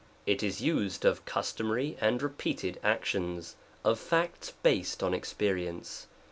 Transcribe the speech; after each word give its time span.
It 0.25 0.41
is 0.41 0.61
used 0.61 1.05
of 1.05 1.25
customary 1.25 1.95
and 2.01 2.23
repeated 2.23 2.79
ac 2.83 3.01
tions— 3.03 3.55
of 3.85 3.99
facts 3.99 4.51
based 4.63 5.03
on 5.03 5.13
experience. 5.13 6.07